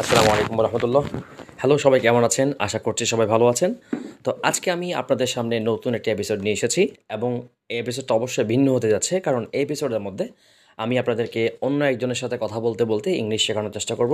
আসসালামু 0.00 0.30
আলাইকুম 0.34 0.56
রহমতুল্লাহ 0.66 1.04
হ্যালো, 1.60 1.74
সবাই 1.84 2.00
কেমন 2.06 2.22
আছেন? 2.28 2.48
আশা 2.66 2.78
করছি 2.86 3.04
সবাই 3.12 3.26
ভালো 3.34 3.44
আছেন। 3.52 3.70
তো 4.24 4.30
আজকে 4.48 4.68
আমি 4.76 4.88
আপনাদের 5.00 5.28
সামনে 5.34 5.56
নতুন 5.70 5.92
একটি 5.98 6.08
এপিসোড 6.14 6.38
নিয়ে 6.44 6.56
এসেছি 6.58 6.82
এবং 7.16 7.30
এই 7.72 7.78
এপিসোডটা 7.82 8.12
অবশ্যই 8.18 8.46
ভিন্ন 8.52 8.66
হতে 8.76 8.88
যাচ্ছে, 8.94 9.14
কারণ 9.26 9.42
এই 9.56 9.62
এপিসোডের 9.66 10.02
মধ্যে 10.06 10.26
আমি 10.82 10.94
আপনাদেরকে 11.02 11.42
অন্য 11.66 11.80
একজনের 11.92 12.18
সাথে 12.22 12.36
কথা 12.44 12.58
বলতে 12.66 12.82
বলতে 12.92 13.08
ইংলিশ 13.22 13.40
শেখানোর 13.46 13.72
চেষ্টা 13.76 13.94
করব। 14.00 14.12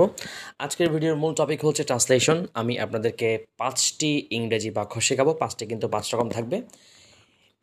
আজকের 0.65 0.87
ভিডিওর 0.93 1.17
মূল 1.21 1.33
টপিক 1.39 1.59
হচ্ছে 1.67 1.83
ট্রান্সলেশন 1.89 2.37
আমি 2.61 2.73
আপনাদেরকে 2.85 3.29
পাঁচটি 3.61 4.11
ইংরেজি 4.37 4.69
বাক্য 4.77 4.93
শেখাবো, 5.07 5.31
পাঁচটি 5.41 5.63
কিন্তু 5.71 5.85
পাঁচ 5.93 6.05
রকম 6.13 6.27
থাকবে। 6.35 6.57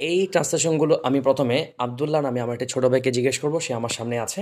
এই 0.00 0.18
ট্রান্সলেশনগুলো 0.32 0.94
আমি 1.08 1.18
প্রথমে 1.26 1.56
আবদুল্লাহ 1.84 2.20
নামে 2.26 2.40
আমার 2.44 2.54
একটি 2.56 2.68
ছোটো 2.74 2.86
ভাইকে 2.92 3.10
জিজ্ঞেস 3.16 3.36
করব, 3.42 3.54
সে 3.64 3.72
আমার 3.80 3.92
সামনে 3.98 4.16
আছে। 4.26 4.40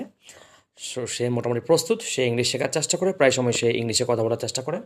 সো 0.79 1.01
সে 1.15 1.25
মোটামুটি 1.37 1.63
প্রস্তুত 1.69 1.99
সে 2.13 2.23
ইংলিশ 2.31 2.47
শেখার 2.53 2.73
চেষ্টা 2.77 2.97
করে 3.01 3.11
প্রায় 3.19 3.33
সময় 3.39 3.55
সে 3.61 3.69
ইংলিশে 3.81 4.05
কথা 4.11 4.23
বলার 4.27 4.41
চেষ্টা 4.45 4.63
করে। 4.67 4.79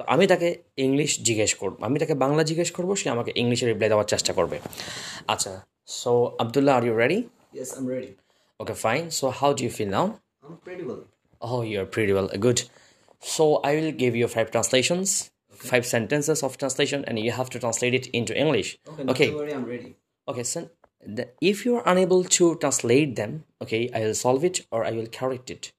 তো 0.00 0.02
আমি 0.14 0.24
তাকে 0.32 0.48
ইংলিশ 0.86 1.10
জিজ্ঞেস 1.28 1.52
করব 1.60 1.74
আমি 1.88 1.96
তাকে 2.02 2.14
বাংলা 2.24 2.42
জিজ্ঞেস 2.50 2.70
করব 2.76 2.90
সে 3.00 3.06
আমাকে 3.14 3.30
ইংলিশে 3.40 3.64
রিপ্লাই 3.70 3.88
দেওয়ার 3.92 4.08
চেষ্টা 4.12 4.32
করবে। 4.38 4.56
আচ্ছা 5.34 5.52
so 6.00 6.12
Abdullah 6.42 6.72
are 6.78 6.84
you 6.86 6.94
ready 7.02 7.18
okay 8.60 8.74
fine 8.84 9.02
so 9.18 9.26
how 9.40 9.50
do 9.58 9.62
you 9.66 9.72
feel 9.78 9.90
now 9.96 10.06
oh 11.40 11.56
you 11.68 11.76
are 11.82 11.88
প্রিডিবল 11.94 12.24
good 12.44 12.58
so 13.22 13.44
I 13.66 13.72
will 13.76 13.92
give 14.02 14.10
you 14.20 14.26
five 14.36 14.46
translations 14.54 15.08
five 15.70 15.82
sentences 15.94 16.38
of 16.46 16.50
translation 16.60 17.00
and 17.04 17.16
you 17.24 17.32
have 17.38 17.46
to 17.52 17.58
translate 17.62 17.92
it 17.98 18.04
into 18.30 18.34
English 18.44 18.66
okay 19.12 19.26
okay 20.28 20.42
Saint 20.52 20.68
The, 21.06 21.28
if 21.40 21.64
you 21.64 21.76
are 21.76 21.82
unable 21.86 22.24
to 22.24 22.56
translate 22.56 23.16
them, 23.16 23.44
okay, 23.62 23.90
I 23.94 24.00
will 24.00 24.14
solve 24.14 24.44
it 24.44 24.66
or 24.70 24.84
I 24.84 24.92
will 24.92 25.06
correct 25.06 25.50
it. 25.50 25.72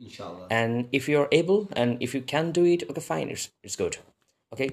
Inshallah. 0.00 0.46
And 0.50 0.88
if 0.92 1.08
you 1.08 1.20
are 1.20 1.28
able 1.30 1.68
and 1.72 2.02
if 2.02 2.14
you 2.14 2.22
can 2.22 2.52
do 2.52 2.64
it, 2.64 2.88
okay, 2.90 3.00
fine, 3.00 3.28
it's 3.28 3.50
it's 3.62 3.76
good. 3.76 3.96
Okay. 4.52 4.70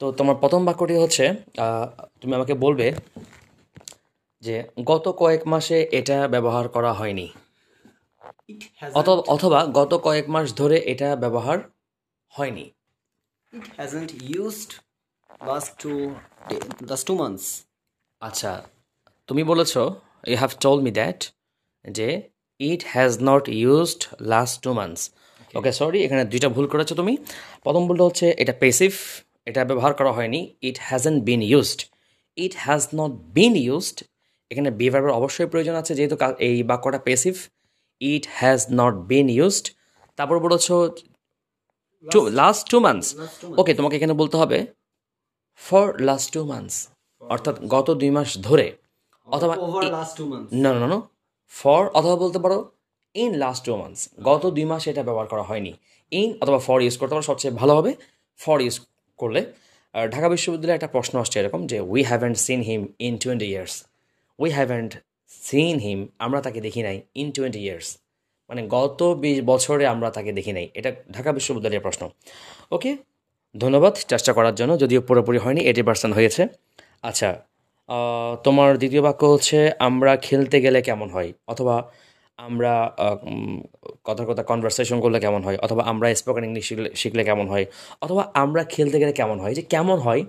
তো 0.00 0.06
তোমার 0.18 0.36
প্রথম 0.42 0.60
বাক্যটি 0.68 0.94
হচ্ছে 1.02 1.24
তুমি 2.20 2.32
আমাকে 2.38 2.54
বলবে 2.64 2.86
যে 4.42 4.56
গত 4.90 5.06
কয়েক 5.20 5.42
মাসে 5.52 5.78
এটা 5.98 6.18
ব্যবহার 6.34 6.66
করা 6.74 6.92
হয়নি 7.00 7.26
অথবা 9.34 9.60
গত 9.78 9.92
কয়েক 10.06 10.26
মাস 10.34 10.46
ধরে 10.60 10.76
এটা 10.92 11.08
ব্যবহার 11.22 11.58
হয়নি 12.32 12.64
it 13.52 13.66
hasn't 13.78 14.10
used 14.40 14.70
last 15.50 15.78
two 15.78 16.16
day, 16.48 16.60
last 16.90 17.04
two 17.08 17.16
months. 17.22 17.46
আচ্ছা 18.20 18.52
তুমি 19.28 19.42
বলেছ 19.50 19.72
you 20.30 20.36
have 20.42 20.52
told 20.64 20.78
me 20.86 20.90
that 21.00 21.18
যে 21.84 22.08
it 22.60 22.82
has 22.94 23.10
not 23.30 23.44
used 23.62 24.02
last 24.32 24.56
two 24.64 24.70
months 24.78 25.02
okay 25.58 25.70
sorry 25.80 25.98
এখানে 26.06 26.22
দুইটা 26.32 26.48
ভুল 26.54 26.66
করেছ 26.72 26.90
তুমি। 27.00 27.14
প্রথম 27.64 27.82
ভুলটা 27.88 28.04
হচ্ছে 28.08 28.26
এটা 28.42 28.54
পেসিভ 28.62 28.92
এটা 29.48 29.60
ব্যবহার 29.70 29.92
করা 29.98 30.12
হয়নি। 30.18 30.40
It 30.68 30.78
hasn't 30.88 31.14
been 31.28 31.40
used 31.50 31.80
it 32.36 32.54
has 32.64 32.82
not 33.00 33.12
been 33.36 33.54
used 33.66 33.98
এখানে 34.50 34.70
বি 34.78 34.86
অবশ্যই 35.20 35.48
প্রয়োজন 35.52 35.74
আছে 35.80 35.92
যেহেতু 35.98 36.16
এই 36.48 36.56
বাক্যটা 36.70 37.00
passive 37.08 37.34
it 38.00 38.24
has 38.38 38.60
not 38.80 38.94
been 39.10 39.26
used 39.36 39.66
তারপর 40.18 40.36
বলেছ 40.46 40.66
to 42.04 42.20
last 42.40 42.62
two 42.72 42.76
months 42.86 43.08
okay 43.60 43.72
তোমাকে 43.78 43.94
এখানে 43.98 44.14
বলতে 44.20 44.36
হবে 44.42 44.58
ফর 45.62 45.86
লাস্ট 46.08 46.28
টু 46.34 46.40
মান্থস 46.52 46.76
অর্থাৎ 47.22 47.56
গত 47.74 47.88
দুই 48.00 48.10
মাস 48.16 48.30
ধরে। 48.48 48.66
অথবা. 49.36 49.54
না 50.64 50.70
না 50.74 50.86
না 50.92 50.98
ফর 51.52 51.82
অথবা 51.98 52.16
বলতে 52.24 52.38
পারো 52.44 52.58
ইন 53.14 53.30
লাস্ট 53.42 53.60
টু 53.66 53.70
মান্থস 53.80 54.00
গত 54.28 54.42
দুই 54.56 54.66
মাস 54.70 54.82
এটা 54.90 55.02
ব্যবহার 55.08 55.28
করা 55.32 55.44
হয়নি। 55.50 55.72
ইন 56.12 56.28
অথবা 56.42 56.58
ফর 56.66 56.78
ইউজ 56.84 56.94
করতে 57.00 57.12
পারো 57.14 57.26
সবচেয়ে 57.30 57.52
ভালো 57.60 57.72
হবে 57.78 57.90
ফর 58.38 58.58
ইউজ 58.64 58.76
করলে। 59.20 59.40
ঢাকা 60.14 60.28
বিশ্ববিদ্যালয়ে 60.34 60.76
একটা 60.78 60.90
প্রশ্ন 60.94 61.14
আসছে 61.22 61.36
এরকম 61.42 61.60
যে 61.70 61.78
we 61.92 62.00
haven't 62.10 62.36
seen 62.46 62.60
him 62.68 62.82
in 63.06 63.14
twenty 63.22 63.48
years 63.52 63.74
we 64.38 64.50
haven't 64.58 64.90
seen 65.46 65.76
him 65.86 66.00
আমরা 66.24 66.38
তাকে 66.46 66.58
দেখি 66.66 66.80
নাই 66.86 66.96
ইন 67.20 67.28
টোয়েন্টি 67.36 67.60
ইয়ার্স 67.66 67.88
মানে 68.50 68.62
গত 68.76 69.00
বিশ 69.22 69.38
বছরে 69.50 69.84
আমরা 69.94 70.08
তাকে 70.16 70.30
দেখি 70.38 70.52
নাই। 70.56 70.66
এটা 70.78 70.90
ঢাকা 71.16 71.30
বিশ্ববিদ্যালয়ের 71.38 71.84
প্রশ্ন। 71.86 72.02
ওকে 72.76 72.90
ধন্যবাদ। 73.54 73.94
চেষ্টা 74.12 74.32
করার 74.36 74.54
জন্য 74.60 74.72
যদিও 74.82 75.00
পুরোপুরি 75.08 75.38
হয়নি 75.44 75.60
এইটি 75.68 75.82
পার্সেন্ট 75.88 76.12
হয়েছে। 76.18 76.42
আচ্ছা 77.08 77.28
তোমার 78.46 78.70
দ্বিতীয় 78.80 79.02
বাক্য 79.06 79.22
হচ্ছে 79.34 79.58
আমরা 79.88 80.12
খেলতে 80.26 80.56
গেলে 80.64 80.80
কেমন 80.88 81.08
হয়? 81.14 81.30
অথবা 81.52 81.76
আমরা 82.38 82.72
কথা 84.08 84.24
কথা 84.28 84.42
কনভারসেশন 84.50 84.98
করলে 85.04 85.18
কেমন 85.24 85.40
হয়? 85.46 85.58
অথবা 85.64 85.82
আমরা 85.92 86.06
স্পোকেন 86.20 86.44
ইংলিশ 86.48 86.64
শিখলে 86.68 86.88
শিখলে 87.00 87.22
কেমন 87.28 87.46
হয়? 87.52 87.64
অথবা 88.04 88.22
আমরা 88.42 88.62
খেলতে 88.74 88.96
গেলে 89.02 89.12
কেমন 89.20 89.36
হয়? 89.42 89.54
যে 89.58 89.62
কেমন 89.74 89.98
হয় 90.06 90.22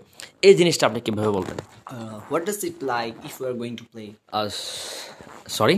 এই 0.48 0.53
জিনিসটা 0.59 0.84
আপনি 0.90 1.00
কীভাবে 1.06 1.31
বলবেন? 1.38 1.58
What 2.28 2.44
does 2.50 2.59
it 2.69 2.78
like 2.94 3.12
if 3.28 3.34
you 3.40 3.46
are 3.50 3.56
going 3.62 3.74
to 3.81 3.86
play 3.92 4.03
sorry 5.58 5.75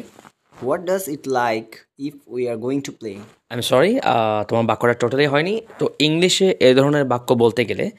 What 0.61 0.77
does 0.77 1.05
it 1.07 1.23
like 1.27 1.71
if 1.99 2.13
we 2.33 2.41
are 2.51 2.59
going 2.61 2.81
to 2.81 2.91
play? 3.01 3.15
আমি 3.49 3.61
সরি 3.61 3.99
তোমার 4.47 4.65
বাক্যটা 4.65 4.93
টোটালি 4.93 5.25
হয়নি। 5.25 5.61
তো 5.79 5.89
ইংলিশে 5.99 6.55
এ 6.59 6.73
ধরনের 6.73 7.05
বাক্য 7.05 7.33
বলতে 7.33 7.65
গেলে 7.65 7.91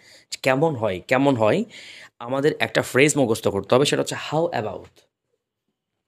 কেমন 0.42 0.74
হয় 0.74 1.00
কেমন 1.08 1.36
হয় 1.36 1.64
আমাদের 2.18 2.52
একটা 2.58 2.82
ফ্রেজ 2.82 3.16
মুখস্থ 3.16 3.48
করতে 3.48 3.74
হবে 3.74 3.84
সেটা 3.84 4.02
হচ্ছে 4.02 4.14
হাউ 4.18 4.46
অ্যাবাউট 4.46 5.00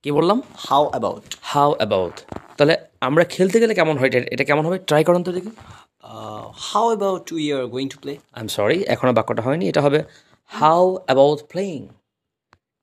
কি 0.02 0.12
বললাম? 0.12 0.42
হাউ 0.56 0.84
অ্যাবাউট 0.86 1.36
হাউ 1.42 1.70
অ্যাবাউট 1.72 2.20
তাহলে 2.58 2.76
আমরা 3.00 3.24
খেলতে 3.24 3.60
গেলে 3.60 3.74
কেমন 3.74 3.98
হয় 3.98 4.08
এটা- 4.08 4.46
কেমন 4.46 4.66
হবে? 4.66 4.78
ট্রাই 4.78 5.04
করুন 5.04 5.22
তো 5.22 5.32
দেখি। 5.32 5.50
How 6.02 6.92
how 6.92 7.00
about 7.00 7.24
we 7.36 7.66
going 7.66 7.88
to 7.88 7.98
play 7.98 8.12
play? 8.12 8.24
I 8.34 8.40
am 8.40 8.48
sorry 8.48 8.82
এখনও 8.82 9.12
বাক্যটা 9.12 9.42
হয়নি 9.42 9.68
এটা 9.68 9.80
হবে 9.80 10.02
হাউ 10.44 10.98
অ্যাবাউট 11.04 11.40
প্লেয়িং 11.48 11.88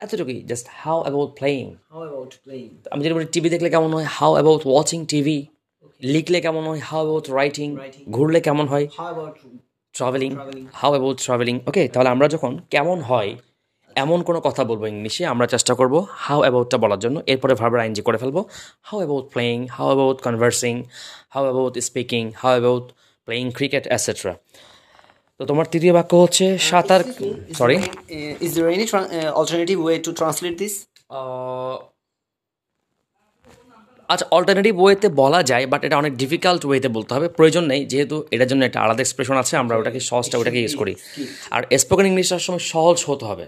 এতটুকুই 0.01 0.37
just 0.49 0.65
how 0.83 0.97
about 1.05 1.29
playing 1.39 1.65
How 1.93 2.01
about 2.09 2.33
playing? 2.45 2.71
আমি 2.91 3.01
যেটা 3.03 3.15
বলি 3.15 3.27
টিভি 3.35 3.47
দেখলে 3.49 3.69
কেমন 3.69 3.89
হয়? 3.95 4.07
হাউ 4.17 4.31
অ্যাবাউট 4.37 4.61
ওয়াচিং 4.69 4.99
টিভি 5.05 5.37
লিখলে 6.13 6.39
কেমন 6.45 6.63
হয়? 6.69 6.81
হাউ 6.89 7.01
অ্যাবাউট 7.01 7.25
রাইটিং 7.39 7.67
ঘুরলে 8.15 8.39
কেমন 8.47 8.65
হয়? 8.67 8.85
Travelling 9.95 10.31
how 10.79 10.91
about 10.91 11.17
travelling 11.25 11.55
okay 11.69 11.83
তাহলে 11.93 12.09
আমরা 12.09 12.27
যখন 12.27 12.51
কেমন 12.73 12.97
হয় 13.09 13.29
এমন 13.95 14.19
কোনো 14.27 14.39
কথা 14.41 14.61
বলব 14.69 14.83
ইংলিশে 14.93 15.23
আমরা 15.33 15.45
চেষ্টা 15.53 15.73
করব 15.79 15.95
হাউ 16.25 16.39
অ্যাবাউটটা 16.43 16.77
বলার 16.83 16.99
জন্য। 16.99 17.17
এরপরে 17.31 17.53
ভার্বের 17.55 17.81
আইনজি 17.83 18.01
করে 18.07 18.17
ফেলব। 18.21 18.37
How 18.87 18.97
about 19.01 19.25
playing 19.33 19.57
how 19.75 19.87
about 19.91 20.17
conversing 20.25 20.73
how 21.33 21.43
about 21.47 21.73
speaking 21.87 22.23
how 22.41 22.51
about 22.55 22.85
playing 23.27 23.45
cricket 23.57 23.83
etcetera 23.95 24.33
তো 25.41 25.45
তোমার 25.45 25.65
তৃতীয় 25.71 25.93
বাক্য 25.93 26.15
হচ্ছে 26.15 26.45
সাঁতার 26.57 27.03
sorry 27.57 27.77
Uh, 27.77 28.45
is 28.45 28.51
there 28.55 28.67
any 28.75 28.85
tra- 28.91 29.09
uh, 29.17 29.31
alternative 29.39 29.79
way 29.87 29.97
to 30.05 30.09
translate 30.19 30.57
this? 30.63 30.73
আচ্ছা 34.07 34.25
অল্টারনেটিভ 34.31 34.73
ওয়েতে 34.81 35.07
বলা 35.21 35.43
যায় 35.43 35.65
বাট 35.67 35.83
এটা 35.83 35.97
অনেক 35.97 36.13
ডিফিকাল্ট 36.17 36.65
ওয়েতে 36.65 36.87
বলতে 36.87 37.13
হবে। 37.13 37.27
প্রয়োজন 37.27 37.63
নেই 37.65 37.85
যেহেতু 37.85 38.15
এটার 38.31 38.47
জন্য 38.47 38.65
একটা 38.65 38.79
আলাদা 38.81 39.01
এক্সপ্রেশন 39.01 39.35
আছে 39.37 39.53
আমরা 39.57 39.75
ওটাকে 39.77 39.99
সহজটা 39.99 40.37
ওটাকে 40.37 40.59
ইউজ 40.61 40.75
করি। 40.75 40.95
আর 41.51 41.61
স্পোকেন 41.77 42.05
ইংলিশটার 42.05 42.39
সময় 42.39 42.63
সহজ 42.73 42.97
হতে 43.07 43.25
হবে। 43.25 43.45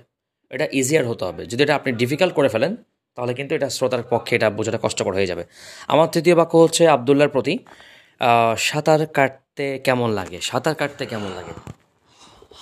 এটা 0.50 0.68
ইজিয়ার 0.72 1.06
হতে 1.08 1.24
হবে। 1.26 1.42
যদি 1.46 1.62
এটা 1.64 1.76
আপনি 1.76 1.90
ডিফিকাল্ট 2.02 2.34
করে 2.34 2.50
ফেলেন 2.50 2.76
তাহলে 3.16 3.34
কিন্তু 3.34 3.56
এটা 3.56 3.70
শ্রোতার 3.70 4.04
পক্ষে 4.10 4.36
এটা 4.36 4.50
বোঝাটা 4.50 4.80
কষ্টকর 4.82 5.14
হয়ে 5.14 5.30
যাবে। 5.32 5.44
আমার 5.88 6.08
তৃতীয় 6.14 6.36
বাক্য 6.36 6.54
হচ্ছে 6.58 6.88
আবদুল্লার 6.88 7.30
প্রতি 7.30 7.54
সাঁতার 8.58 9.02
কাটতে 9.18 9.66
কেমন 9.84 10.10
লাগে? 10.20 10.38
সাঁতার 10.42 10.76
কাটতে 10.76 11.06
কেমন 11.06 11.32
লাগে? 11.40 11.54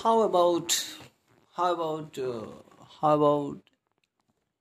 How 0.04 0.18
about 0.30 0.70
how 1.56 1.68
about 1.76 2.12
uh, 2.30 2.46
how 2.98 3.12
about 3.20 3.58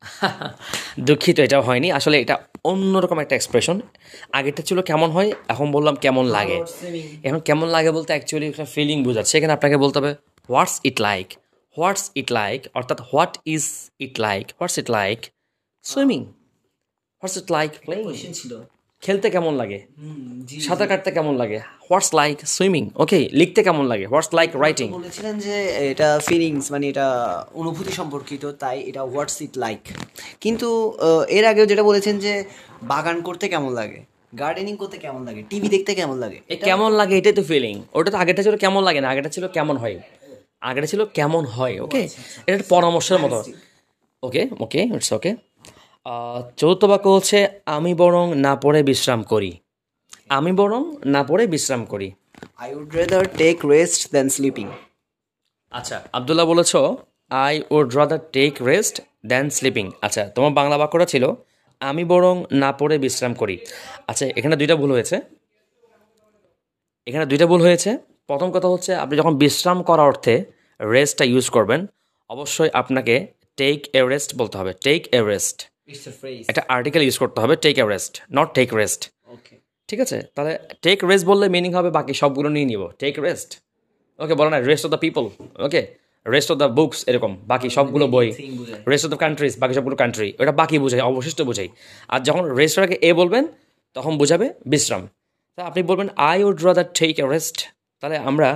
দুঃখিত 1.09 1.37
এটা 1.47 1.59
হয়নি। 1.69 1.89
আসলে 1.99 2.17
এটা 2.25 2.37
অন্যরকম 2.71 3.19
একটা 3.25 3.35
এক্সপ্রেশন 3.39 3.77
আগেরটা 4.39 4.63
ছিল 4.69 4.79
কেমন 4.91 5.09
হয় 5.17 5.31
এখন 5.53 5.67
বললাম 5.77 5.95
কেমন 6.05 6.25
লাগে। 6.37 6.59
এখন 7.29 7.41
কেমন 7.49 7.67
লাগে 7.77 7.91
বলতে 7.97 8.11
অ্যাকচুয়ালি 8.15 8.47
একটা 8.53 8.67
ফিলিং 8.75 8.97
বোঝাচ্ছে। 9.07 9.35
এখানে 9.39 9.53
আপনাকে 9.53 9.77
বলতে 9.85 9.97
হবে 9.99 10.13
what's 10.49 10.75
it 10.89 10.97
like 11.09 11.27
what's 11.77 12.05
it 12.21 12.29
like 12.41 12.61
অর্থাৎ 12.79 12.99
what 13.11 13.33
is 13.55 13.65
it 14.05 14.15
like 14.27 14.45
what's 14.59 14.77
it 14.83 14.89
like 14.99 15.19
swimming 15.85 16.21
what's 17.21 17.37
it 17.41 17.49
like 17.57 17.71
playing 17.87 18.33
ছিল। 18.41 18.53
খেলতে 19.03 19.29
কেমন 19.35 19.55
লাগে? 19.61 19.79
সাঁতার 20.67 20.89
কাটতে 20.91 21.11
কেমন 21.17 21.35
লাগে? 21.43 21.59
হোয়াটস 21.87 22.11
লাইক 22.19 22.37
সুইমিং 22.57 22.85
ওকে 23.03 23.19
লিখতে 23.41 23.61
কেমন 23.67 23.85
লাগে? 23.93 24.07
হোয়াটস 24.13 24.31
লাইক 24.39 24.51
রাইটিং 24.65 24.89
বলেছিলেন 24.99 25.35
যে 25.47 25.57
এটা 25.93 26.09
ফিলিংস 26.29 26.65
মানে 26.73 26.87
এটা 26.93 27.07
অনুভূতি 27.61 27.93
সম্পর্কিত 28.01 28.45
তাই 28.63 28.77
এটা 28.91 29.03
হোয়াটস 29.13 29.37
ইট 29.45 29.53
লাইক 29.65 29.83
কিন্তু 30.45 30.69
এর 31.37 31.45
আগেও 31.51 31.67
যেটা 31.71 31.85
বলেছেন 31.91 32.15
যে 32.25 32.33
বাগান 32.93 33.17
করতে 33.29 33.45
কেমন 33.53 33.73
লাগে? 33.81 33.99
গার্ডেনিং 34.41 34.75
করতে 34.83 34.97
কেমন 35.05 35.23
লাগে? 35.29 35.41
টিভি 35.51 35.69
দেখতে 35.75 35.93
কেমন 36.01 36.17
লাগে? 36.25 36.39
কেমন 36.69 36.91
লাগে 37.01 37.15
এটাই 37.21 37.35
তো 37.39 37.43
ফিলিং 37.51 37.75
ওটা 37.99 38.11
তো 38.15 38.19
আগেটা 38.23 38.41
ছিল 38.47 38.55
কেমন 38.65 38.81
লাগে 38.89 39.01
না? 39.05 39.09
আগেটা 39.13 39.31
ছিল 39.37 39.45
কেমন 39.57 39.77
হয়? 39.83 39.97
আগেটা 40.69 40.87
ছিল 40.93 41.01
কেমন 41.19 41.43
হয়? 41.57 41.75
ওকে 41.85 42.03
এটা 42.47 42.57
একটা 42.57 42.69
পরামর্শের 42.75 43.19
মতো। 43.25 43.39
ওকে 44.27 44.43
ওকে 44.65 44.81
ইটস 44.97 45.11
ওকে 45.19 45.31
চতুর্থ 46.59 46.83
বাক্য 46.85 47.07
হচ্ছে 47.17 47.39
আমি 47.77 47.93
বরং 47.95 48.27
না 48.47 48.53
পড়ে 48.63 48.81
বিশ্রাম 48.83 49.21
করি। 49.23 49.51
আমি 50.37 50.53
বরং 50.61 50.83
না 51.15 51.21
পড়ে 51.29 51.45
বিশ্রাম 51.47 51.83
করি। 51.85 52.09
I 52.63 52.69
would 52.75 52.91
rather 52.99 53.25
take 53.41 53.57
rest 53.73 54.01
than 54.15 54.27
sleeping 54.29 54.67
আচ্ছা 55.73 55.97
আবদুল্লাহ 56.13 56.47
বলেছ 56.47 56.73
I 57.45 57.55
would 57.77 57.89
rather 57.99 58.21
take 58.33 58.53
rest 58.63 58.95
than 59.31 59.47
sleeping 59.57 59.85
আচ্ছা 60.07 60.23
তোমার 60.35 60.53
বাংলা 60.59 60.77
বাক্যটা 60.83 61.07
ছিল 61.13 61.25
আমি 61.81 62.03
বরং 62.13 62.35
না 62.63 62.71
পড়ে 62.73 62.97
বিশ্রাম 63.05 63.33
করি। 63.35 63.57
আচ্ছা 64.11 64.25
এখানে 64.39 64.55
দুইটা 64.61 64.77
ভুল 64.81 64.91
হয়েছে। 64.97 65.17
এখানে 67.07 67.25
দুইটা 67.31 67.47
ভুল 67.51 67.61
হয়েছে। 67.67 67.91
প্রথম 68.29 68.49
কথা 68.51 68.69
হচ্ছে 68.69 68.93
আপনি 68.95 69.15
যখন 69.21 69.35
বিশ্রাম 69.43 69.79
করার 69.89 70.07
অর্থে 70.11 70.35
রেস্টটা 70.81 71.25
ইউজ 71.33 71.47
করবেন 71.51 71.81
অবশ্যই 72.31 72.71
আপনাকে 72.81 73.15
টেক 73.59 73.79
এ 73.99 74.01
রেস্ট 74.13 74.31
বলতে 74.41 74.55
হবে। 74.61 74.73
টেক 74.87 75.01
এ 75.19 75.21
রেস্ট 75.33 75.59
একটা 76.51 76.63
আর্টিকেল 76.75 77.03
ইউজ 77.07 77.17
করতে 77.23 77.39
হবে 77.43 77.55
take 77.65 77.77
a 77.83 77.85
rest 77.93 78.13
not 78.39 78.49
take 78.59 78.69
rest 78.81 79.01
okay 79.35 79.55
ঠিক 79.89 80.01
আছে? 80.05 80.17
তাহলে 80.37 80.53
টেক 80.85 80.99
রেস্ট 81.11 81.25
বললে 81.31 81.47
মিনিং 81.55 81.71
হবে 81.79 81.91
বাকি 81.99 82.13
সবগুলো 82.23 82.49
নিয়ে 82.55 82.67
নিব। 82.73 82.83
টেক 83.03 83.15
রেস্ট 83.27 83.51
ওকে 84.19 84.35
বলো 84.39 84.51
না 84.55 84.59
rest 84.71 84.83
of 84.87 84.91
the 84.95 85.01
people 85.05 85.25
okay 85.67 85.83
rest 86.27 86.49
of 86.53 86.57
the 86.63 86.69
books 86.79 86.99
এরকম। 87.11 87.33
বাকি 87.53 87.69
সবগুলো 87.77 88.07
বই। 88.15 88.27
রেস্ট 88.91 89.05
অফ 89.07 89.11
দ্য 89.15 89.21
কান্ট্রিজ 89.25 89.53
বাকি 89.63 89.73
সবগুলো 89.77 89.97
কান্ট্রি 90.03 90.29
ওটা 90.41 90.53
বাকি 90.61 90.77
বোঝায় 90.85 91.03
অবশিষ্ট 91.11 91.39
বোঝাই 91.49 91.69
আর 92.13 92.21
যখন 92.29 92.45
রেস্টটাকে 92.61 92.97
এ 93.09 93.11
বলবেন 93.21 93.45
তখন 93.97 94.13
বোঝাবে 94.21 94.47
বিশ্রাম। 94.73 95.03
তা 95.59 95.61
আপনি 95.71 95.81
বলবেন 95.91 96.09
I 96.31 96.39
would 96.49 96.59
rather 96.67 96.87
take 96.99 97.15
a 97.25 97.27
rest 97.35 97.57
তাহলে 98.03 98.17
আমরা 98.31 98.49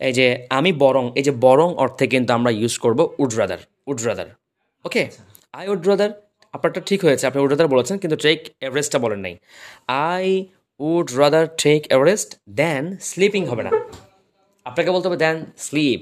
এই 0.00 0.12
যে 0.18 0.26
আমি 0.58 0.70
বরং 0.84 1.04
এই 1.18 1.24
যে 1.26 1.32
বরং 1.46 1.68
অর্থে 1.82 2.04
কিন্তু 2.12 2.30
আমরা 2.38 2.50
ইউজ 2.60 2.74
করব 2.84 3.00
would 3.22 3.32
rather 3.38 3.60
would 3.90 4.00
rather 4.06 4.28
okay 4.84 5.02
I 5.58 5.64
would 5.72 5.82
rather 5.88 6.10
আপনারটা 6.54 6.80
ঠিক 6.88 7.00
হয়েছে 7.06 7.24
আপনি 7.28 7.38
উড 7.44 7.50
রাদার 7.52 7.68
বলেছেন 7.74 7.96
কিন্তু 8.02 8.16
টেক 8.24 8.38
এভারেস্টটা 8.66 8.98
বলেন 9.04 9.20
নাই। 9.26 9.34
I 10.10 10.24
would 10.80 11.08
rather 11.20 11.46
take 11.62 11.80
a rest 11.94 12.30
than 12.60 12.82
sleeping 13.10 13.42
হবে 13.50 13.62
না। 13.66 13.70
আপনাকে 14.66 14.90
বলতে 14.94 15.06
হবে 15.08 15.18
দেন 15.24 15.36
স্লিপ 15.66 16.00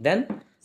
দেন 0.00 0.18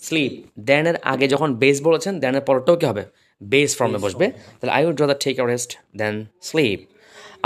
স্লিপ 0.06 0.32
দেনের 0.70 0.98
আগে 1.12 1.26
যখন 1.34 1.50
বেস 1.62 1.78
বলেছেন 1.88 2.14
দেনের 2.24 2.44
পরটাও 2.48 2.76
কি 2.80 2.86
হবে? 2.92 3.04
বেস 3.42 3.72
ফর্মে 3.78 4.00
বসবে। 4.06 4.26
তাহলে 4.58 4.74
I 4.78 4.84
would 4.90 4.98
rather 5.02 5.20
take 5.24 5.36
rest 5.52 5.72
than 6.00 6.16
sleep 6.48 6.80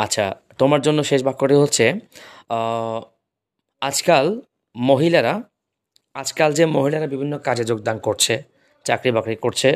আচ্ছা 0.03 0.25
তোমার 0.57 0.81
জন্য 0.85 0.99
শেষ 1.09 1.21
বাক্যটি 1.27 1.55
হচ্ছে 1.63 1.85
আজকাল 3.81 4.25
মহিলারা 4.75 5.33
আজকাল 6.15 6.49
যে 6.57 6.63
মহিলারা 6.77 7.07
বিভিন্ন 7.13 7.33
কাজে 7.47 7.63
যোগদান 7.69 7.97
করছে 7.97 8.33
চাকরি 8.85 9.09
বাকরি 9.17 9.35
করছে 9.35 9.69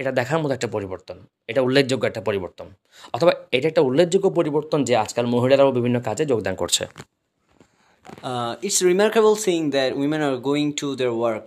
এটা 0.00 0.10
দেখার 0.20 0.38
মতো 0.42 0.52
একটা 0.58 0.68
পরিবর্তন 0.76 1.16
এটা 1.50 1.60
উল্লেখযোগ্য 1.66 2.04
একটা 2.10 2.22
পরিবর্তন 2.28 2.66
অথবা 3.16 3.32
এটা 3.56 3.66
একটা 3.70 3.82
উল্লেখযোগ্য 3.88 4.26
পরিবর্তন 4.38 4.78
যে 4.88 4.94
আজকাল 5.04 5.24
মহিলারাও 5.34 5.70
বিভিন্ন 5.78 5.96
কাজে 6.08 6.24
যোগদান 6.32 6.54
করছে। 6.62 6.82
It's 8.66 8.78
remarkable 8.90 9.34
sign 9.46 9.58
that 9.74 9.90
women 10.00 10.22
are 10.28 10.34
going 10.48 10.66
to 10.80 10.88
their 11.00 11.12
work 11.20 11.46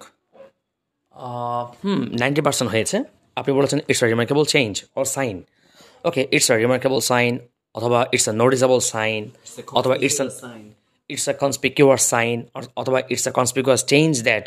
hmm 1.83 2.01
ninety 2.21 2.41
percent 2.47 2.69
হয়েছে। 2.73 2.97
আপনি 3.39 3.51
বলেছেন 3.57 3.79
it's 3.91 4.01
a 4.05 4.07
remarkable 4.13 4.43
change 4.53 4.73
or 4.99 5.05
sign 5.15 5.35
okay 6.07 6.21
it's 6.35 6.47
a 6.53 6.55
remarkable 6.63 6.99
sign 7.11 7.31
অথবা 7.77 7.99
ইটস 8.15 8.27
আ 8.31 8.33
নোটিসেবল 8.41 8.79
সাইন 8.93 9.21
অথবা 9.79 9.95
it's 10.05 10.19
a 10.23 10.25
it's 11.13 11.27
a 11.33 11.35
conspicuous 11.43 12.03
sign 12.13 12.37
or 12.55 12.63
অথবা 12.81 12.99
it's 13.13 13.25
a 13.31 13.33
conspicuous 13.39 13.81
change 13.91 14.15
that 14.29 14.45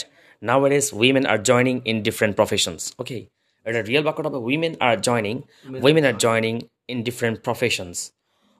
nowadays 0.50 0.86
women 1.02 1.24
are 1.32 1.40
joining 1.50 1.78
in 1.90 1.96
different 2.06 2.34
professions. 2.40 2.80
Okay 3.02 3.20
এটা 3.66 3.80
real 3.82 4.04
বাক্যটা 4.06 4.28
হবে 4.28 4.40
women 4.46 4.74
are 4.86 4.96
joining 5.08 5.38
women 5.86 6.04
are 6.04 6.14
joining 6.24 6.56
in 6.88 6.98
different 7.02 7.36
professions 7.46 7.98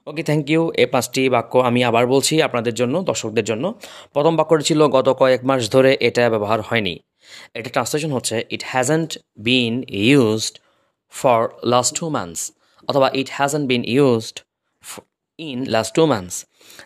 okay 0.07 0.23
thank 0.23 0.45
you 0.49 0.61
এই 0.81 0.85
পাঁচটি 0.85 1.21
বাক্য 1.29 1.53
আমি 1.69 1.79
আবার 1.89 2.03
বলছি 2.07 2.33
আপনাদের 2.41 2.73
জন্য 2.73 2.95
দর্শকদের 3.09 3.43
জন্য। 3.43 3.65
প্রথম 4.13 4.33
বাক্যটি 4.39 4.63
ছিল 4.69 4.81
গত 4.87 5.07
কয়েক 5.21 5.41
মাস 5.49 5.61
ধরে 5.69 5.91
এটা 6.07 6.23
ব্যবহার 6.29 6.59
হয়নি। 6.61 6.95
এটা 7.53 7.69
ট্রান্সলেশন 7.69 8.11
হচ্ছে 8.11 8.35
it 8.55 8.63
hasn't 8.71 9.09
been 9.47 9.73
used 10.07 10.55
for 11.13 11.39
last 11.63 11.91
two 11.99 12.05
months 12.09 12.41
অথবা 12.89 13.07
it 13.21 13.29
hasn't 13.37 13.65
been 13.71 13.83
used 13.95 14.37
in 15.39 15.57
last 15.75 15.91
two 15.97 16.03
months 16.05 16.35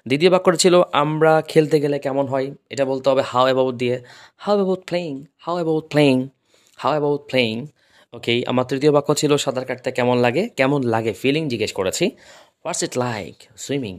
দ্বিতীয় 0.07 0.29
বাক্যটা 0.33 0.59
ছিল 0.63 0.75
আমরা 1.03 1.33
খেলতে 1.51 1.77
গেলে 1.83 1.97
কেমন 2.05 2.25
হয়? 2.27 2.47
এটা 2.73 2.83
বলতে 2.91 3.07
হবে 3.11 3.23
হাউ 3.31 3.43
অ্যাবাউট 3.49 3.75
দিয়ে 3.81 3.95
how 4.45 4.55
about 4.59 4.81
playing 4.89 5.13
how 5.45 5.55
about 5.59 5.85
playing 5.91 6.17
how 6.81 6.91
about 6.95 7.21
playing 7.29 7.55
okay 8.17 8.33
আমার 8.51 8.65
তৃতীয় 8.69 8.91
বাক্য 8.97 9.09
ছিল 9.21 9.31
সাঁতার 9.43 9.65
কাটতে 9.69 9.89
কেমন 9.97 10.17
লাগে? 10.25 10.43
কেমন 10.59 10.81
লাগে? 10.93 11.11
ফিলিং 11.21 11.43
জিজ্ঞেস 11.51 11.71
করেছি। 11.79 12.05
What's 12.63 12.81
it 12.87 12.93
like 13.05 13.35
swimming 13.65 13.95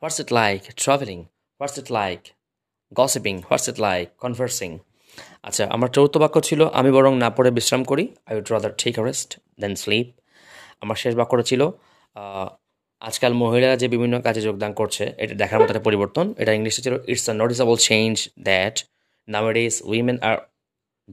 what's 0.00 0.18
it 0.22 0.30
like 0.38 0.58
travelling 0.82 1.18
what's 1.58 1.76
it 1.80 1.88
like 1.98 2.20
gossiping 3.00 3.34
what's 3.48 3.66
it 3.70 3.78
like 3.86 4.06
conversing 4.22 4.70
আচ্ছা 5.48 5.64
আমার 5.74 5.88
চৌথ 5.96 6.12
বাক্য 6.22 6.36
ছিল, 6.48 6.60
আমি 6.78 6.90
বরং 6.96 7.12
না 7.22 7.28
পড়ে 7.36 7.50
বিশ্রাম 7.58 7.82
করি 7.90 8.04
I 8.28 8.34
would 8.38 8.46
rather 8.52 8.72
take 8.80 8.94
rest 9.08 9.30
than 9.62 9.74
sleep 9.82 10.06
আমার 10.82 10.96
শেষ 11.02 11.12
বাক্যটা 11.20 11.44
ছিল 11.50 11.62
আজকাল 13.08 13.32
মহিলারা 13.42 13.76
যে 13.82 13.86
বিভিন্ন 13.94 14.14
কাজে 14.26 14.40
যোগদান 14.48 14.72
করছে, 14.80 15.04
এটা 15.22 15.34
দেখার 15.42 15.58
মতো 15.60 15.70
একটা 15.72 15.84
পরিবর্তন। 15.88 16.26
এটা 16.42 16.52
ইংলিশে 16.58 16.80
ছিল 16.86 16.94
it's 17.12 17.26
a 17.32 17.34
noticeable 17.42 17.76
change 17.88 18.14
that 18.48 18.76
nowadays 19.28 19.74
women 19.90 20.16
are 20.28 20.36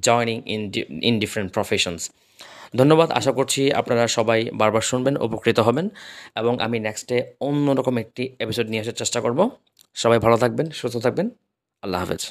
joining 0.08 0.38
in 0.54 0.62
in 1.10 1.16
different 1.24 1.50
professions 1.58 2.04
ধন্যবাদ। 2.80 3.10
আশা 3.12 3.32
করছি 3.32 3.62
আপনারা 3.72 4.04
সবাই 4.08 4.40
বারবার 4.54 4.82
শুনবেন, 4.82 5.16
উপকৃত 5.18 5.60
হবেন 5.60 5.90
এবং 6.36 6.54
আমি 6.60 6.78
নেক্সটে 6.80 7.18
অন্যরকম 7.40 7.98
একটি 7.98 8.24
এপিসোড 8.40 8.68
নিয়ে 8.70 8.82
আসার 8.82 8.98
চেষ্টা 9.02 9.20
করব। 9.22 9.50
সবাই 9.96 10.20
ভালো 10.20 10.38
থাকবেন, 10.38 10.68
সুস্থ 10.70 10.98
থাকবেন। 10.98 11.30
আল্লাহ 11.84 12.00
হাফেজ। 12.02 12.24